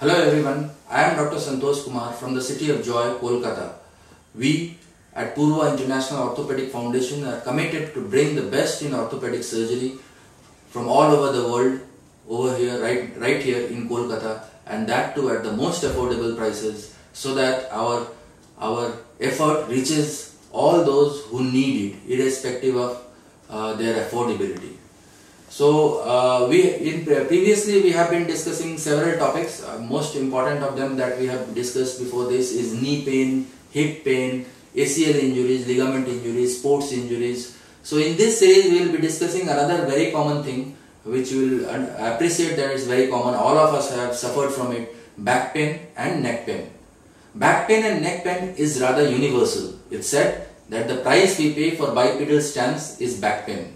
Hello 0.00 0.12
everyone, 0.12 0.72
I 0.90 1.02
am 1.04 1.16
Dr. 1.16 1.36
Santosh 1.36 1.84
Kumar 1.84 2.12
from 2.12 2.34
the 2.34 2.42
City 2.42 2.68
of 2.68 2.84
Joy, 2.84 3.14
Kolkata. 3.20 3.74
We 4.34 4.76
at 5.14 5.36
Poorva 5.36 5.72
International 5.72 6.30
Orthopedic 6.30 6.72
Foundation 6.72 7.22
are 7.24 7.40
committed 7.42 7.94
to 7.94 8.00
bring 8.00 8.34
the 8.34 8.42
best 8.42 8.82
in 8.82 8.92
orthopedic 8.92 9.44
surgery 9.44 9.92
from 10.70 10.88
all 10.88 11.12
over 11.12 11.30
the 11.30 11.48
world 11.48 11.80
over 12.28 12.56
here, 12.56 12.82
right, 12.82 13.16
right 13.20 13.40
here 13.40 13.68
in 13.68 13.88
Kolkata 13.88 14.42
and 14.66 14.88
that 14.88 15.14
too 15.14 15.30
at 15.30 15.44
the 15.44 15.52
most 15.52 15.84
affordable 15.84 16.36
prices 16.36 16.92
so 17.12 17.32
that 17.34 17.70
our, 17.70 18.08
our 18.58 18.96
effort 19.20 19.68
reaches 19.68 20.36
all 20.50 20.82
those 20.82 21.22
who 21.26 21.44
need 21.44 21.92
it 22.08 22.18
irrespective 22.18 22.74
of 22.74 23.00
uh, 23.48 23.74
their 23.74 24.04
affordability. 24.04 24.74
So 25.54 26.02
uh, 26.02 26.48
we 26.50 26.66
in 26.82 27.06
previously 27.06 27.80
we 27.80 27.92
have 27.94 28.10
been 28.10 28.26
discussing 28.26 28.76
several 28.76 29.14
topics. 29.16 29.62
Uh, 29.62 29.78
most 29.78 30.16
important 30.16 30.66
of 30.66 30.74
them 30.74 30.96
that 30.96 31.14
we 31.20 31.30
have 31.30 31.54
discussed 31.54 32.00
before 32.02 32.26
this 32.26 32.50
is 32.50 32.74
knee 32.74 33.04
pain, 33.06 33.46
hip 33.70 34.02
pain, 34.02 34.46
ACL 34.74 35.14
injuries, 35.14 35.68
ligament 35.68 36.08
injuries, 36.08 36.58
sports 36.58 36.90
injuries. 36.90 37.56
So 37.84 37.98
in 37.98 38.16
this 38.16 38.40
series 38.40 38.66
we 38.72 38.82
will 38.82 38.98
be 38.98 39.02
discussing 39.06 39.46
another 39.46 39.86
very 39.86 40.10
common 40.10 40.42
thing 40.42 40.76
which 41.04 41.30
you 41.30 41.46
will 41.46 41.70
appreciate 42.02 42.56
that 42.56 42.74
is 42.74 42.90
very 42.90 43.06
common. 43.06 43.38
All 43.38 43.56
of 43.56 43.78
us 43.78 43.94
have 43.94 44.16
suffered 44.16 44.50
from 44.50 44.74
it: 44.74 44.90
back 45.16 45.54
pain 45.54 45.86
and 45.94 46.20
neck 46.26 46.46
pain. 46.50 46.66
Back 47.32 47.68
pain 47.70 47.86
and 47.86 48.02
neck 48.02 48.24
pain 48.26 48.56
is 48.58 48.80
rather 48.82 49.06
universal. 49.06 49.78
It's 49.88 50.10
said 50.10 50.48
that 50.74 50.90
the 50.90 50.98
price 51.06 51.38
we 51.38 51.54
pay 51.54 51.76
for 51.78 51.94
bipedal 51.94 52.42
stance 52.42 52.98
is 52.98 53.20
back 53.22 53.46
pain. 53.46 53.70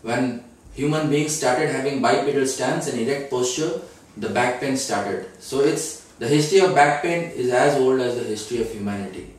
When 0.00 0.48
human 0.74 1.10
beings 1.10 1.36
started 1.36 1.70
having 1.70 2.00
bipedal 2.00 2.46
stance 2.46 2.88
and 2.88 2.98
erect 3.00 3.30
posture, 3.30 3.80
the 4.16 4.28
back 4.28 4.60
pain 4.60 4.76
started. 4.76 5.26
So 5.40 5.60
it's 5.60 6.04
the 6.18 6.28
history 6.28 6.60
of 6.60 6.74
back 6.74 7.02
pain 7.02 7.30
is 7.30 7.50
as 7.50 7.76
old 7.76 8.00
as 8.00 8.16
the 8.16 8.24
history 8.24 8.60
of 8.60 8.70
humanity. 8.70 9.34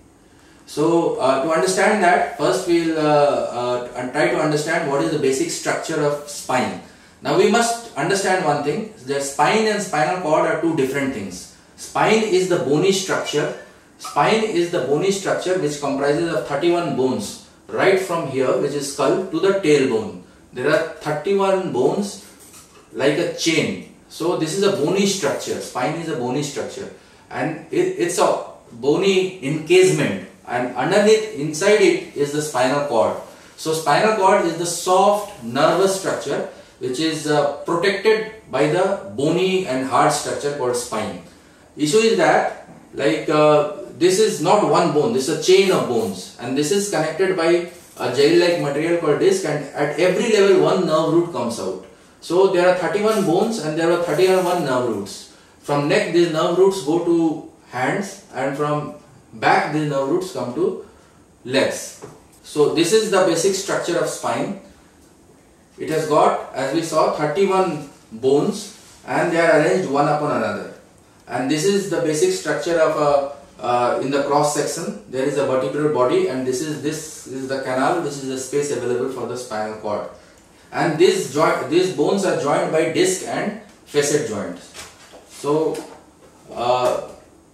So 0.65 1.17
uh, 1.19 1.43
to 1.43 1.51
understand 1.51 2.03
that, 2.03 2.37
first 2.37 2.67
we'll 2.67 2.97
uh, 2.97 3.03
uh, 3.91 4.11
try 4.11 4.29
to 4.29 4.39
understand 4.39 4.89
what 4.89 5.03
is 5.03 5.11
the 5.11 5.19
basic 5.19 5.51
structure 5.51 6.01
of 6.01 6.29
spine. 6.29 6.81
Now 7.21 7.37
we 7.37 7.51
must 7.51 7.95
understand 7.95 8.45
one 8.45 8.63
thing, 8.63 8.93
that 9.05 9.21
spine 9.21 9.67
and 9.67 9.81
spinal 9.81 10.21
cord 10.21 10.49
are 10.49 10.61
two 10.61 10.75
different 10.75 11.13
things. 11.13 11.55
Spine 11.75 12.23
is 12.23 12.49
the 12.49 12.59
bony 12.59 12.91
structure. 12.91 13.53
Spine 13.99 14.43
is 14.43 14.71
the 14.71 14.81
bony 14.85 15.11
structure 15.11 15.59
which 15.59 15.79
comprises 15.79 16.33
of 16.33 16.47
31 16.47 16.95
bones 16.95 17.47
right 17.67 17.99
from 17.99 18.27
here 18.29 18.57
which 18.59 18.73
is 18.73 18.93
skull 18.93 19.27
to 19.31 19.39
the 19.39 19.53
tailbone 19.65 20.20
there 20.53 20.69
are 20.69 20.93
31 21.01 21.71
bones 21.71 22.25
like 22.93 23.17
a 23.17 23.35
chain. 23.35 23.95
So 24.09 24.37
this 24.37 24.57
is 24.57 24.63
a 24.63 24.75
bony 24.75 25.05
structure. 25.05 25.59
Spine 25.61 25.95
is 25.95 26.09
a 26.09 26.17
bony 26.17 26.43
structure 26.43 26.89
and 27.29 27.65
it, 27.71 27.99
it's 27.99 28.19
a 28.19 28.45
bony 28.73 29.43
encasement 29.45 30.27
and 30.47 30.75
underneath 30.75 31.35
inside 31.35 31.81
it 31.81 32.15
is 32.15 32.33
the 32.33 32.41
spinal 32.41 32.87
cord. 32.87 33.17
So 33.55 33.73
spinal 33.73 34.15
cord 34.15 34.45
is 34.45 34.57
the 34.57 34.65
soft 34.65 35.43
nervous 35.43 35.99
structure 35.99 36.49
which 36.79 36.99
is 36.99 37.27
uh, 37.27 37.57
protected 37.63 38.33
by 38.51 38.67
the 38.67 39.13
bony 39.15 39.67
and 39.67 39.87
hard 39.87 40.11
structure 40.11 40.57
called 40.57 40.75
spine. 40.75 41.21
Issue 41.77 41.99
is 41.99 42.17
that 42.17 42.67
like 42.93 43.29
uh, 43.29 43.77
this 43.97 44.19
is 44.19 44.41
not 44.41 44.67
one 44.69 44.91
bone, 44.93 45.13
this 45.13 45.29
is 45.29 45.39
a 45.39 45.43
chain 45.43 45.71
of 45.71 45.87
bones 45.87 46.35
and 46.41 46.57
this 46.57 46.71
is 46.71 46.89
connected 46.89 47.37
by 47.37 47.71
a 48.01 48.13
gel-like 48.17 48.61
material 48.61 48.99
called 48.99 49.19
disc 49.19 49.45
and 49.45 49.63
at 49.83 49.99
every 49.99 50.31
level 50.35 50.63
one 50.63 50.87
nerve 50.87 51.13
root 51.13 51.31
comes 51.31 51.59
out. 51.59 51.85
So 52.19 52.47
there 52.53 52.67
are 52.69 52.77
31 52.77 53.25
bones 53.25 53.59
and 53.59 53.77
there 53.77 53.91
are 53.91 54.03
31 54.03 54.65
nerve 54.65 54.89
roots. 54.89 55.37
From 55.59 55.87
neck 55.87 56.13
these 56.13 56.31
nerve 56.33 56.57
roots 56.57 56.83
go 56.83 57.05
to 57.05 57.51
hands 57.69 58.25
and 58.33 58.57
from 58.57 58.95
back 59.33 59.73
these 59.73 59.89
nerve 59.89 60.09
roots 60.09 60.33
come 60.33 60.53
to 60.55 60.85
legs. 61.45 62.03
So 62.43 62.73
this 62.73 62.91
is 62.91 63.11
the 63.11 63.25
basic 63.25 63.53
structure 63.53 63.97
of 63.99 64.09
spine. 64.09 64.61
It 65.77 65.89
has 65.89 66.07
got 66.07 66.53
as 66.53 66.73
we 66.73 66.81
saw 66.81 67.15
31 67.15 67.89
bones 68.11 68.77
and 69.05 69.31
they 69.31 69.39
are 69.39 69.61
arranged 69.61 69.89
one 69.89 70.07
upon 70.07 70.37
another. 70.37 70.73
And 71.27 71.49
this 71.49 71.65
is 71.65 71.89
the 71.89 72.01
basic 72.01 72.33
structure 72.33 72.79
of 72.79 72.97
a 72.97 73.40
uh, 73.61 73.99
in 74.01 74.09
the 74.09 74.23
cross 74.23 74.55
section 74.55 75.03
there 75.09 75.23
is 75.23 75.37
a 75.37 75.45
vertebral 75.45 75.93
body 75.93 76.27
and 76.27 76.47
this 76.47 76.61
is 76.61 76.81
this 76.81 77.27
is 77.27 77.47
the 77.47 77.61
canal 77.61 78.01
which 78.01 78.13
is 78.13 78.27
the 78.27 78.37
space 78.37 78.71
available 78.71 79.09
for 79.09 79.27
the 79.27 79.37
spinal 79.37 79.77
cord. 79.79 80.09
And 80.71 80.97
these 80.97 81.33
joint 81.33 81.69
these 81.69 81.95
bones 81.95 82.25
are 82.25 82.41
joined 82.41 82.71
by 82.71 82.91
disc 82.91 83.27
and 83.27 83.61
facet 83.85 84.27
joints 84.29 84.71
so 85.29 85.77
uh, 86.53 87.09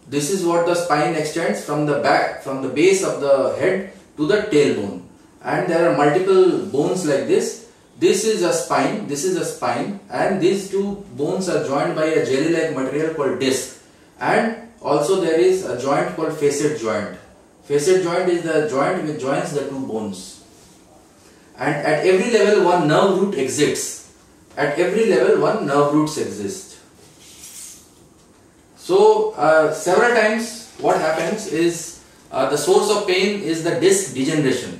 this 0.07 0.31
is 0.31 0.45
what 0.45 0.65
the 0.65 0.75
spine 0.75 1.15
extends 1.15 1.63
from 1.65 1.85
the 1.85 1.99
back 1.99 2.41
from 2.41 2.61
the 2.61 2.69
base 2.69 3.03
of 3.03 3.19
the 3.21 3.55
head 3.59 3.91
to 4.15 4.27
the 4.27 4.41
tailbone. 4.53 5.03
And 5.43 5.69
there 5.69 5.89
are 5.89 5.97
multiple 5.97 6.65
bones 6.65 7.05
like 7.05 7.27
this. 7.27 7.69
This 7.99 8.23
is 8.25 8.43
a 8.43 8.53
spine 8.53 9.07
this 9.07 9.25
is 9.25 9.35
a 9.35 9.45
spine 9.45 9.99
and 10.09 10.39
these 10.39 10.69
two 10.69 11.03
bones 11.17 11.49
are 11.49 11.65
joined 11.65 11.95
by 11.95 12.05
a 12.05 12.25
jelly 12.25 12.53
like 12.53 12.75
material 12.75 13.13
called 13.13 13.39
disc. 13.39 13.81
And 14.19 14.66
also 14.87 15.19
there 15.21 15.39
is 15.39 15.65
a 15.65 15.79
joint 15.79 16.15
called 16.15 16.33
facet 16.37 16.79
joint. 16.79 17.17
Facet 17.63 18.03
joint 18.03 18.29
is 18.29 18.43
the 18.43 18.69
joint 18.69 19.03
which 19.03 19.19
joins 19.19 19.51
the 19.51 19.67
two 19.67 19.85
bones. 19.85 20.43
And 21.57 21.75
at 21.75 22.05
every 22.05 22.31
level 22.31 22.63
one 22.63 22.87
nerve 22.87 23.19
root 23.19 23.35
exists. 23.35 24.13
At 24.55 24.79
every 24.79 25.07
level 25.07 25.41
one 25.41 25.65
nerve 25.67 25.93
roots 25.93 26.17
exist. 26.17 26.77
So 28.77 29.31
uh, 29.31 29.73
several 29.73 30.15
times 30.15 30.71
what 30.79 31.01
happens 31.01 31.47
is 31.47 32.03
uh, 32.31 32.49
the 32.49 32.57
source 32.57 32.89
of 32.89 33.07
pain 33.07 33.41
is 33.41 33.63
the 33.63 33.79
disc 33.81 34.13
degeneration. 34.13 34.79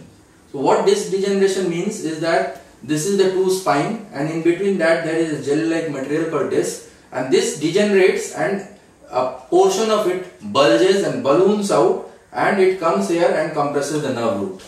So 0.51 0.59
what 0.59 0.85
disc 0.85 1.11
degeneration 1.11 1.69
means 1.69 1.99
is 2.05 2.21
that 2.21 2.61
this 2.81 3.05
is 3.05 3.17
the 3.17 3.31
two 3.31 3.51
spine 3.51 4.07
and 4.13 4.29
in 4.29 4.43
between 4.43 4.77
that 4.77 5.03
there 5.03 5.17
is 5.17 5.33
a 5.33 5.43
gel-like 5.43 5.91
material 5.91 6.29
called 6.29 6.51
disc 6.51 6.89
and 7.11 7.33
this 7.33 7.59
degenerates 7.59 8.33
and 8.33 8.76
a 9.09 9.39
portion 9.49 9.89
of 9.89 10.07
it 10.07 10.25
bulges 10.53 11.03
and 11.03 11.23
balloons 11.23 11.71
out 11.71 12.11
and 12.31 12.59
it 12.59 12.79
comes 12.79 13.09
here 13.09 13.29
and 13.29 13.53
compresses 13.53 14.01
the 14.01 14.13
nerve 14.13 14.39
root. 14.39 14.61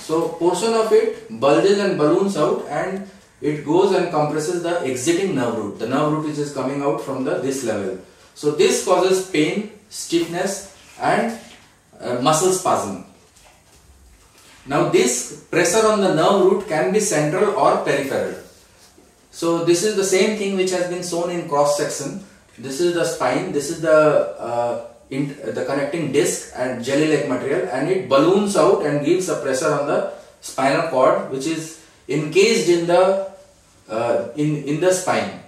So 0.00 0.28
portion 0.28 0.74
of 0.74 0.92
it 0.92 1.26
bulges 1.40 1.78
and 1.78 1.98
balloons 1.98 2.36
out 2.36 2.66
and 2.68 3.08
it 3.40 3.64
goes 3.64 3.94
and 3.94 4.10
compresses 4.10 4.62
the 4.62 4.80
exiting 4.80 5.34
nerve 5.34 5.56
root, 5.56 5.78
the 5.78 5.88
nerve 5.88 6.12
root 6.12 6.26
which 6.26 6.38
is 6.38 6.52
coming 6.52 6.82
out 6.82 7.00
from 7.00 7.24
the 7.24 7.38
this 7.38 7.64
level. 7.64 7.98
So 8.34 8.52
this 8.52 8.84
causes 8.84 9.30
pain, 9.30 9.72
stiffness 9.88 10.76
and 11.00 11.38
uh, 12.00 12.20
muscle 12.20 12.52
spasm. 12.52 13.04
Now 14.66 14.90
this 14.90 15.44
pressure 15.50 15.86
on 15.86 16.00
the 16.00 16.14
nerve 16.14 16.42
root 16.44 16.68
can 16.68 16.92
be 16.92 17.00
central 17.00 17.54
or 17.56 17.78
peripheral. 17.84 18.34
So 19.30 19.64
this 19.64 19.84
is 19.84 19.96
the 19.96 20.04
same 20.04 20.36
thing 20.36 20.56
which 20.56 20.70
has 20.72 20.88
been 20.90 21.02
shown 21.02 21.30
in 21.30 21.48
cross 21.48 21.78
section 21.78 22.24
this 22.58 22.80
is 22.80 22.94
the 22.94 23.04
spine 23.04 23.52
this 23.52 23.70
is 23.70 23.80
the 23.80 23.98
uh, 24.38 24.86
in, 25.10 25.28
the 25.28 25.64
connecting 25.64 26.12
disc 26.12 26.52
and 26.56 26.84
jelly 26.84 27.08
like 27.14 27.28
material 27.28 27.68
and 27.72 27.88
it 27.88 28.08
balloons 28.08 28.56
out 28.56 28.84
and 28.84 29.04
gives 29.04 29.28
a 29.28 29.36
pressure 29.40 29.72
on 29.72 29.86
the 29.86 30.12
spinal 30.40 30.88
cord 30.88 31.30
which 31.30 31.46
is 31.46 31.84
encased 32.08 32.68
in 32.68 32.86
the 32.86 33.30
uh, 33.88 34.28
in 34.36 34.64
in 34.64 34.80
the 34.80 34.92
spine. 34.92 35.40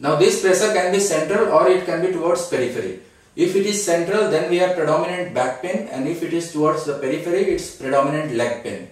Now 0.00 0.16
this 0.16 0.40
pressure 0.40 0.72
can 0.72 0.92
be 0.92 1.00
central 1.00 1.52
or 1.52 1.68
it 1.68 1.84
can 1.84 2.00
be 2.04 2.12
towards 2.12 2.48
periphery. 2.48 3.00
If 3.36 3.54
it 3.56 3.66
is 3.66 3.82
central 3.84 4.30
then 4.30 4.50
we 4.50 4.58
have 4.58 4.76
predominant 4.76 5.34
back 5.34 5.62
pain 5.62 5.88
and 5.88 6.08
if 6.08 6.22
it 6.22 6.32
is 6.32 6.52
towards 6.52 6.84
the 6.84 6.94
periphery 6.94 7.44
it's 7.54 7.76
predominant 7.76 8.34
leg 8.34 8.62
pain. 8.62 8.88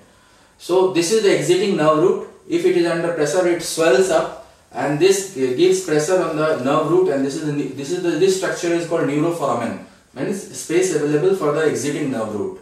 So 0.58 0.92
this 0.92 1.12
is 1.12 1.22
the 1.22 1.32
exiting 1.38 1.76
nerve 1.76 1.98
root. 1.98 2.28
If 2.48 2.64
it 2.64 2.76
is 2.76 2.86
under 2.86 3.12
pressure 3.14 3.46
it 3.48 3.62
swells 3.62 4.10
up 4.10 4.39
and 4.72 5.00
this 5.00 5.34
gives 5.34 5.84
pressure 5.84 6.22
on 6.22 6.36
the 6.36 6.62
nerve 6.62 6.90
root 6.90 7.08
and 7.08 7.24
this 7.26 7.36
is 7.36 7.46
the, 7.46 7.62
this 7.68 7.90
is 7.90 8.02
the 8.02 8.10
this 8.10 8.36
structure 8.38 8.72
is 8.72 8.86
called 8.86 9.08
neuroforamen 9.08 9.84
means 10.14 10.58
space 10.58 10.94
available 10.94 11.36
for 11.36 11.52
the 11.52 11.66
exiting 11.66 12.10
nerve 12.10 12.34
root. 12.34 12.60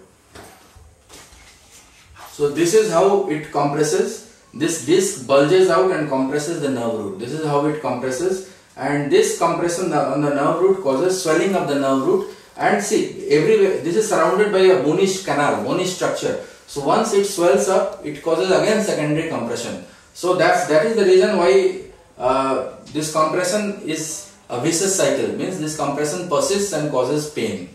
So 2.33 2.51
this 2.51 2.75
is 2.75 2.93
how 2.93 3.29
it 3.29 3.51
compresses. 3.51 4.27
This 4.55 4.87
disc 4.87 5.27
bulges 5.27 5.71
out 5.71 5.91
and 5.91 6.09
compresses 6.09 6.61
the 6.61 6.71
nerve 6.71 6.95
root. 6.95 7.19
This 7.19 7.33
is 7.33 7.45
how 7.45 7.67
it 7.67 7.81
compresses. 7.81 8.55
And 8.77 9.11
this 9.11 9.39
compression 9.39 9.93
on 9.93 10.21
the 10.23 10.31
nerve 10.31 10.61
root 10.61 10.83
causes 10.83 11.23
swelling 11.23 11.55
of 11.55 11.69
the 11.69 11.75
nerve 11.75 12.07
root. 12.07 12.37
And 12.57 12.83
see 12.83 13.29
everywhere 13.31 13.81
this 13.83 13.97
is 13.97 14.09
surrounded 14.09 14.53
by 14.53 14.59
a 14.59 14.83
bonish 14.83 15.25
canal 15.25 15.65
bonish 15.65 15.95
structure. 15.97 16.45
So 16.67 16.85
once 16.85 17.13
it 17.15 17.25
swells 17.25 17.69
up 17.69 18.05
it 18.05 18.23
causes 18.23 18.51
again 18.51 18.83
secondary 18.83 19.29
compression. 19.29 19.85
So 20.13 20.35
that's 20.35 20.67
that 20.67 20.87
is 20.87 20.97
the 20.97 21.05
reason 21.05 21.37
why 21.37 21.88
uh, 22.19 22.75
this 22.93 23.13
compression 23.13 23.81
is 23.85 24.33
a 24.49 24.61
vicious 24.61 24.97
cycle 24.97 25.37
means 25.37 25.59
this 25.61 25.77
compression 25.77 26.29
persists 26.29 26.73
and 26.73 26.91
causes 26.91 27.31
pain. 27.31 27.69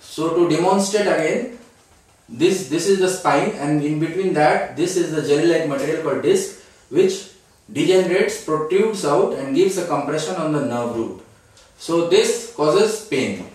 So 0.00 0.34
to 0.34 0.48
demonstrate 0.48 1.06
again 1.06 1.58
this 2.28 2.68
this 2.68 2.88
is 2.88 3.00
the 3.00 3.08
spine 3.08 3.50
and 3.56 3.82
in 3.82 3.98
between 4.00 4.34
that 4.34 4.76
this 4.76 4.96
is 4.96 5.14
the 5.14 5.22
jelly 5.22 5.46
like 5.46 5.68
material 5.68 6.02
called 6.02 6.22
disc 6.22 6.62
which 6.90 7.36
degenerates, 7.72 8.44
protrudes 8.44 9.04
out 9.04 9.34
and 9.34 9.54
gives 9.54 9.76
a 9.78 9.86
compression 9.86 10.36
on 10.36 10.52
the 10.52 10.64
nerve 10.64 10.96
root. 10.96 11.20
So 11.78 12.08
this 12.08 12.54
causes 12.54 13.04
pain. 13.06 13.50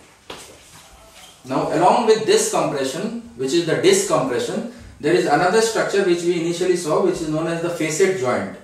Now 1.46 1.74
along 1.74 2.06
with 2.06 2.26
this 2.26 2.52
compression, 2.52 3.32
which 3.36 3.54
is 3.54 3.66
the 3.66 3.82
disc 3.82 4.08
compression, 4.08 4.74
there 5.02 5.16
is 5.16 5.26
another 5.26 5.62
structure 5.62 6.04
which 6.04 6.24
we 6.24 6.40
initially 6.42 6.76
saw 6.78 7.04
which 7.04 7.22
is 7.22 7.30
known 7.30 7.48
as 7.48 7.62
the 7.64 7.70
facet 7.70 8.20
joint. 8.20 8.56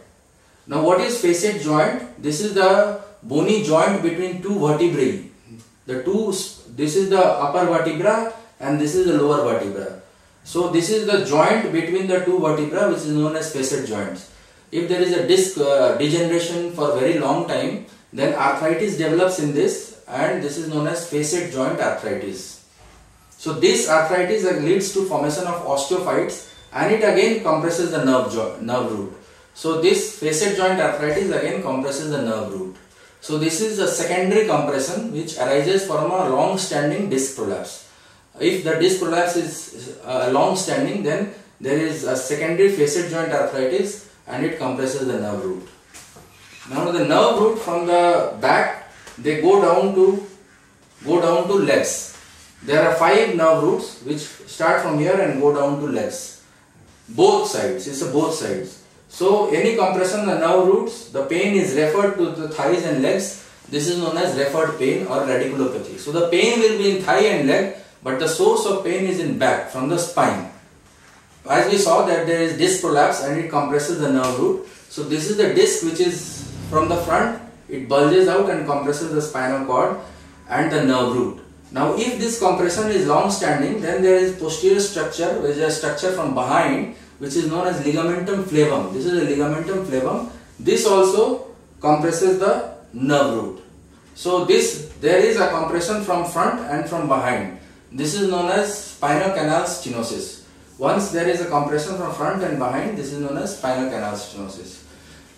Now 0.68 0.84
what 0.84 1.02
is 1.02 1.20
facet 1.20 1.62
joint? 1.62 2.22
This 2.22 2.42
is 2.42 2.54
the 2.54 3.02
bony 3.24 3.64
joint 3.64 4.04
between 4.04 4.42
two 4.44 4.60
vertebrae. 4.60 5.24
The 5.88 6.04
two, 6.04 6.32
this 6.76 6.96
is 6.96 7.10
the 7.10 7.24
upper 7.24 7.66
vertebra 7.66 8.34
and 8.60 8.80
this 8.80 8.94
is 8.94 9.08
the 9.08 9.18
lower 9.22 9.52
vertebra. 9.52 10.02
So 10.44 10.70
this 10.70 10.92
is 10.92 11.08
the 11.08 11.26
joint 11.26 11.72
between 11.72 12.06
the 12.08 12.20
two 12.24 12.40
vertebra 12.40 12.90
which 12.90 13.00
is 13.00 13.08
known 13.08 13.36
as 13.36 13.52
facet 13.52 13.88
joints. 13.88 14.32
If 14.72 14.88
there 14.90 15.02
is 15.02 15.14
a 15.14 15.28
disc 15.28 15.58
uh, 15.58 15.98
degeneration 15.98 16.72
for 16.74 17.00
very 17.00 17.18
long 17.18 17.48
time, 17.48 17.88
then 18.14 18.36
arthritis 18.36 18.98
develops 18.98 19.40
in 19.40 19.56
this 19.56 20.04
and 20.08 20.44
this 20.44 20.58
is 20.58 20.70
known 20.70 20.86
as 20.86 21.10
facet 21.10 21.52
joint 21.52 21.80
arthritis. 21.80 22.57
So 23.38 23.54
this 23.54 23.88
arthritis 23.88 24.44
leads 24.62 24.94
to 24.94 25.06
formation 25.06 25.46
of 25.46 25.64
osteophytes 25.66 26.52
and 26.74 26.94
it 26.94 27.04
again 27.04 27.44
compresses 27.44 27.92
the 27.92 28.04
nerve, 28.04 28.62
nerve 28.62 28.92
root. 28.92 29.14
So 29.54 29.82
this 29.82 30.20
facet 30.20 30.58
joint 30.58 30.80
arthritis 30.80 31.30
again 31.32 31.62
compresses 31.62 32.10
the 32.10 32.22
nerve 32.22 32.52
root. 32.52 32.76
So 33.22 33.38
this 33.38 33.62
is 33.62 33.80
a 33.80 33.88
secondary 33.88 34.48
compression 34.48 35.12
which 35.12 35.38
arises 35.38 35.86
from 35.86 36.12
a 36.12 36.30
long 36.30 36.58
standing 36.58 37.10
disc 37.10 37.36
prolapse. 37.36 37.90
If 38.40 38.64
the 38.64 38.76
disc 38.76 39.00
prolapse 39.00 39.36
is 39.36 40.00
uh, 40.04 40.30
long 40.32 40.56
standing 40.56 41.04
then 41.04 41.34
there 41.62 41.78
is 41.78 42.04
a 42.04 42.16
secondary 42.16 42.70
facet 42.70 43.12
joint 43.12 43.32
arthritis 43.32 44.10
and 44.28 44.46
it 44.46 44.58
compresses 44.58 45.08
the 45.08 45.20
nerve 45.20 45.44
root. 45.46 45.68
Now 46.70 46.92
the 46.92 47.06
nerve 47.06 47.40
root 47.40 47.60
from 47.60 47.86
the 47.86 48.36
back 48.42 48.92
they 49.18 49.42
go 49.42 49.62
down 49.62 49.94
to 49.96 50.26
go 51.06 51.22
down 51.22 51.48
to 51.48 51.54
legs. 51.54 52.17
There 52.64 52.82
are 52.88 52.96
five 52.96 53.36
nerve 53.36 53.64
roots 53.64 54.02
which 54.04 54.22
start 54.22 54.82
from 54.82 55.00
here 55.00 55.20
and 55.20 55.40
go 55.40 55.56
down 55.56 55.80
to 55.80 55.88
legs. 55.88 56.44
Both 57.10 57.50
sides, 57.50 57.88
it's 57.88 58.02
a 58.02 58.12
both 58.12 58.34
sides. 58.34 58.84
So 59.10 59.50
any 59.50 59.76
compression 59.76 60.22
on 60.22 60.28
the 60.28 60.40
nerve 60.40 60.68
roots, 60.68 61.10
the 61.10 61.26
pain 61.26 61.56
is 61.56 61.76
referred 61.76 62.18
to 62.18 62.32
the 62.32 62.50
thighs 62.50 62.84
and 62.86 63.02
legs. 63.02 63.48
This 63.70 63.88
is 63.88 63.98
known 64.00 64.18
as 64.18 64.38
referred 64.38 64.78
pain 64.78 65.08
or 65.08 65.22
radiculopathy. 65.22 65.98
So 66.00 66.12
the 66.12 66.30
pain 66.30 66.60
will 66.60 66.78
be 66.78 66.98
in 66.98 67.04
thigh 67.04 67.26
and 67.26 67.48
leg, 67.48 67.76
but 68.04 68.20
the 68.20 68.28
source 68.28 68.66
of 68.66 68.84
pain 68.84 69.06
is 69.06 69.20
in 69.20 69.38
back 69.38 69.70
from 69.70 69.90
the 69.90 69.98
spine. 69.98 70.52
As 71.50 71.72
we 71.72 71.78
saw 71.78 72.06
that 72.06 72.28
there 72.28 72.42
is 72.42 72.58
disc 72.58 72.82
prolapse 72.82 73.24
and 73.24 73.40
it 73.40 73.50
compresses 73.50 74.00
the 74.00 74.12
nerve 74.12 74.40
root. 74.40 74.68
So 74.90 75.04
this 75.04 75.30
is 75.30 75.38
the 75.38 75.54
disc 75.54 75.86
which 75.86 76.00
is 76.00 76.52
from 76.70 76.90
the 76.90 76.98
front, 76.98 77.42
it 77.70 77.88
bulges 77.88 78.28
out 78.28 78.50
and 78.50 78.66
compresses 78.66 79.14
the 79.14 79.22
spinal 79.22 79.66
cord 79.66 79.98
and 80.50 80.72
the 80.72 80.84
nerve 80.84 81.16
root. 81.16 81.47
Now 81.72 81.96
if 81.98 82.20
this 82.20 82.40
compression 82.40 82.90
is 82.92 83.08
long 83.08 83.30
standing 83.30 83.82
then 83.82 84.02
there 84.02 84.16
is 84.16 84.40
posterior 84.40 84.80
structure 84.80 85.40
which 85.42 85.58
is 85.58 85.64
a 85.64 85.72
structure 85.72 86.12
from 86.14 86.34
behind 86.34 86.96
which 87.20 87.36
is 87.36 87.48
known 87.48 87.68
as 87.68 87.84
ligamentum 87.86 88.44
flavum. 88.44 88.94
This 88.94 89.06
is 89.06 89.22
a 89.22 89.26
ligamentum 89.26 89.86
flavum. 89.86 90.30
This 90.60 90.86
also 90.86 91.48
compresses 91.82 92.40
the 92.40 92.74
nerve 92.94 93.34
root. 93.36 93.64
So 94.16 94.46
this 94.46 94.94
there 95.02 95.20
is 95.20 95.40
a 95.40 95.50
compression 95.50 96.04
from 96.04 96.26
front 96.26 96.60
and 96.72 96.90
from 96.90 97.08
behind. 97.08 97.60
This 97.92 98.16
is 98.16 98.30
known 98.30 98.50
as 98.50 98.96
spinal 98.96 99.32
canal 99.32 99.64
stenosis. 99.64 100.44
Once 100.78 101.12
there 101.12 101.28
is 101.28 101.42
a 101.42 101.46
compression 101.46 101.98
from 101.98 102.14
front 102.14 102.44
and 102.44 102.60
behind, 102.60 102.98
this 102.98 103.12
is 103.12 103.20
known 103.20 103.38
as 103.38 103.58
spinal 103.58 103.90
canal 103.90 104.14
stenosis. 104.14 104.84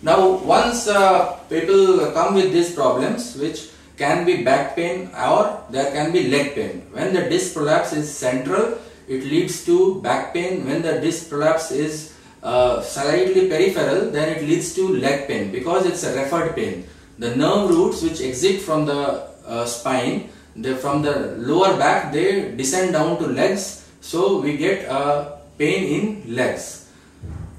Now 0.02 0.36
once 0.38 0.88
uh, 0.88 1.36
people 1.48 2.10
come 2.12 2.34
with 2.34 2.52
these 2.52 2.74
problems 2.74 3.36
which 3.36 3.68
can 4.00 4.24
be 4.24 4.42
back 4.42 4.74
pain 4.74 5.10
or 5.12 5.60
there 5.68 5.92
can 5.92 6.10
be 6.10 6.28
leg 6.32 6.54
pain. 6.54 6.80
When 6.96 7.12
the 7.12 7.28
disc 7.28 7.52
prolapse 7.52 7.92
is 7.92 8.08
central, 8.08 8.78
it 9.06 9.22
leads 9.24 9.64
to 9.66 10.00
back 10.00 10.32
pain. 10.32 10.64
When 10.64 10.80
the 10.80 11.00
disc 11.04 11.28
prolapse 11.28 11.70
is 11.70 12.16
uh, 12.42 12.80
slightly 12.80 13.48
peripheral, 13.52 14.10
then 14.10 14.36
it 14.36 14.42
leads 14.48 14.74
to 14.76 14.88
leg 14.88 15.28
pain 15.28 15.52
because 15.52 15.84
it's 15.84 16.02
a 16.04 16.16
referred 16.16 16.56
pain. 16.56 16.88
The 17.18 17.36
nerve 17.36 17.68
roots 17.68 18.00
which 18.02 18.22
exit 18.22 18.62
from 18.62 18.86
the 18.86 19.28
uh, 19.46 19.66
spine, 19.66 20.30
from 20.80 21.02
the 21.02 21.36
lower 21.36 21.76
back, 21.76 22.12
they 22.12 22.56
descend 22.56 22.94
down 22.94 23.18
to 23.18 23.26
legs. 23.26 23.84
So 24.00 24.40
we 24.40 24.56
get 24.56 24.88
a 24.88 25.38
pain 25.58 25.84
in 25.84 26.34
legs. 26.34 26.88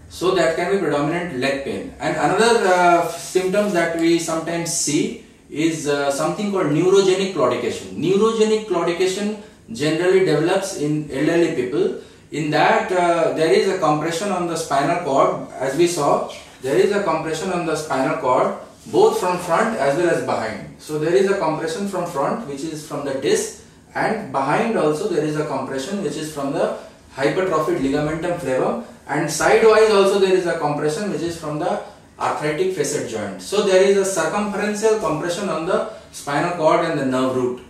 So 0.09 0.33
that 0.35 0.55
can 0.55 0.73
be 0.73 0.79
predominant 0.79 1.37
leg 1.37 1.63
pain. 1.63 1.93
And 1.99 2.17
another 2.17 2.65
uh, 2.65 3.07
symptoms 3.07 3.73
that 3.73 3.99
we 3.99 4.17
sometimes 4.17 4.73
see 4.73 5.23
is 5.51 5.87
uh, 5.87 6.09
something 6.09 6.51
called 6.51 6.67
neurogenic 6.67 7.33
claudication. 7.33 7.97
Neurogenic 7.97 8.67
claudication 8.67 9.37
generally 9.71 10.25
develops 10.25 10.77
in 10.77 11.11
elderly 11.11 11.55
people. 11.55 12.01
In 12.31 12.49
that 12.51 12.91
uh, 12.91 13.33
there 13.33 13.51
is 13.51 13.67
a 13.67 13.77
compression 13.77 14.31
on 14.31 14.47
the 14.47 14.55
spinal 14.55 15.03
cord 15.03 15.51
as 15.51 15.77
we 15.77 15.87
saw 15.87 16.31
there 16.61 16.77
is 16.77 16.91
a 16.91 17.03
compression 17.03 17.51
on 17.51 17.65
the 17.65 17.75
spinal 17.75 18.17
cord 18.17 18.55
both 18.87 19.19
from 19.19 19.37
front 19.39 19.77
as 19.77 19.97
well 19.97 20.09
as 20.09 20.23
behind. 20.25 20.75
So 20.79 20.97
there 20.97 21.13
is 21.13 21.29
a 21.29 21.37
compression 21.37 21.89
from 21.89 22.05
front 22.05 22.47
which 22.47 22.61
is 22.61 22.87
from 22.87 23.03
the 23.03 23.15
disc 23.15 23.63
and 23.93 24.31
behind 24.31 24.77
also 24.77 25.09
there 25.09 25.25
is 25.25 25.35
a 25.35 25.45
compression 25.45 26.01
which 26.01 26.15
is 26.15 26.33
from 26.33 26.53
the 26.53 26.77
hypertrophied 27.13 27.79
ligamentum 27.79 28.39
flavum 28.39 28.85
and 29.07 29.29
sidewise 29.29 29.91
also 29.91 30.19
there 30.19 30.33
is 30.33 30.45
a 30.45 30.57
compression 30.59 31.11
which 31.11 31.21
is 31.21 31.37
from 31.37 31.59
the 31.59 31.81
arthritic 32.21 32.75
facet 32.75 33.09
joint. 33.09 33.41
So 33.41 33.63
there 33.63 33.83
is 33.83 33.97
a 33.97 34.21
circumferential 34.21 34.99
compression 34.99 35.49
on 35.49 35.65
the 35.65 35.91
spinal 36.11 36.51
cord 36.51 36.85
and 36.85 36.99
the 36.99 37.05
nerve 37.05 37.35
root. 37.35 37.61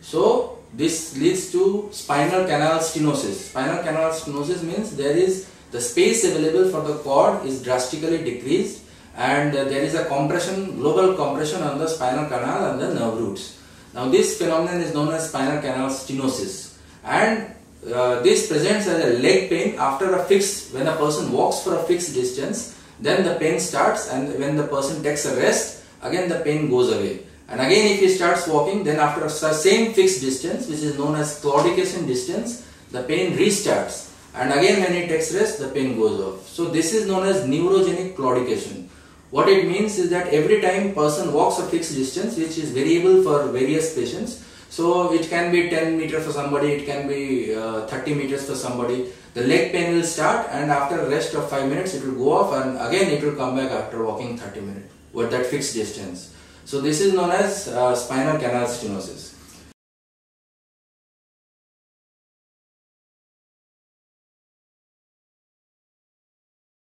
So 0.00 0.58
this 0.72 1.16
leads 1.16 1.52
to 1.52 1.88
spinal 1.92 2.44
canal 2.46 2.78
stenosis. 2.78 3.50
Spinal 3.50 3.82
canal 3.82 4.10
stenosis 4.10 4.62
means 4.62 4.96
there 4.96 5.16
is 5.16 5.48
the 5.70 5.80
space 5.80 6.24
available 6.24 6.70
for 6.70 6.82
the 6.82 6.98
cord 6.98 7.44
is 7.44 7.62
drastically 7.62 8.18
decreased 8.18 8.82
and 9.16 9.52
there 9.52 9.82
is 9.82 9.94
a 9.94 10.06
compression, 10.06 10.78
global 10.78 11.14
compression 11.14 11.62
on 11.62 11.78
the 11.78 11.88
spinal 11.88 12.26
canal 12.26 12.72
and 12.72 12.80
the 12.80 12.94
nerve 12.94 13.18
roots. 13.18 13.58
Now 13.92 14.08
this 14.08 14.38
phenomenon 14.38 14.80
is 14.80 14.94
known 14.94 15.12
as 15.12 15.28
spinal 15.28 15.60
canal 15.60 15.90
stenosis 15.90 16.78
and 17.04 17.54
uh, 17.92 18.20
this 18.20 18.48
presents 18.48 18.86
as 18.86 19.04
a 19.04 19.18
leg 19.18 19.48
pain 19.48 19.78
after 19.78 20.14
a 20.14 20.24
fixed, 20.24 20.72
when 20.74 20.86
a 20.86 20.96
person 20.96 21.32
walks 21.32 21.62
for 21.62 21.76
a 21.76 21.82
fixed 21.84 22.14
distance 22.14 22.79
then 23.00 23.24
the 23.24 23.34
pain 23.36 23.58
starts 23.58 24.08
and 24.08 24.38
when 24.38 24.56
the 24.56 24.66
person 24.66 25.02
takes 25.02 25.24
a 25.24 25.36
rest, 25.36 25.84
again 26.02 26.28
the 26.28 26.40
pain 26.40 26.68
goes 26.68 26.92
away. 26.92 27.20
And 27.48 27.60
again 27.60 27.86
if 27.92 28.00
he 28.00 28.08
starts 28.08 28.46
walking, 28.46 28.84
then 28.84 28.98
after 28.98 29.24
a 29.24 29.30
same 29.30 29.92
fixed 29.92 30.20
distance, 30.20 30.68
which 30.68 30.80
is 30.80 30.98
known 30.98 31.16
as 31.16 31.42
claudication 31.42 32.06
distance, 32.06 32.66
the 32.92 33.02
pain 33.02 33.36
restarts. 33.36 34.12
And 34.34 34.52
again 34.52 34.82
when 34.82 34.94
he 34.94 35.08
takes 35.08 35.34
rest, 35.34 35.58
the 35.58 35.68
pain 35.68 35.98
goes 35.98 36.20
off. 36.20 36.48
So 36.48 36.66
this 36.66 36.92
is 36.94 37.08
known 37.08 37.26
as 37.26 37.46
neurogenic 37.46 38.14
claudication. 38.14 38.88
What 39.30 39.48
it 39.48 39.66
means 39.66 39.98
is 39.98 40.10
that 40.10 40.28
every 40.28 40.60
time 40.60 40.92
person 40.92 41.32
walks 41.32 41.58
a 41.58 41.66
fixed 41.66 41.94
distance, 41.94 42.36
which 42.36 42.58
is 42.58 42.70
variable 42.70 43.22
for 43.22 43.50
various 43.52 43.94
patients, 43.94 44.44
so 44.70 45.12
it 45.12 45.28
can 45.28 45.50
be 45.50 45.68
10 45.68 45.98
meter 45.98 46.20
for 46.20 46.32
somebody, 46.32 46.68
it 46.68 46.86
can 46.86 47.08
be 47.08 47.54
uh, 47.54 47.86
30 47.88 48.14
meters 48.14 48.48
for 48.48 48.54
somebody. 48.54 49.06
The 49.34 49.42
leg 49.42 49.72
pain 49.72 49.96
will 49.96 50.04
start 50.04 50.46
and 50.50 50.70
after 50.70 51.08
rest 51.08 51.34
of 51.34 51.50
5 51.50 51.68
minutes 51.68 51.94
it 51.94 52.04
will 52.04 52.14
go 52.14 52.32
off 52.32 52.54
and 52.54 52.78
again 52.88 53.10
it 53.10 53.22
will 53.22 53.34
come 53.34 53.56
back 53.56 53.70
after 53.72 54.04
walking 54.04 54.38
30 54.38 54.60
minutes 54.60 54.92
with 55.12 55.30
that 55.32 55.46
fixed 55.46 55.74
distance. 55.74 56.34
So 56.64 56.80
this 56.80 57.00
is 57.00 57.12
known 57.14 57.32
as 57.32 57.66
uh, 57.66 57.96
spinal 57.96 58.38
canal 58.38 58.66
stenosis. 58.66 59.29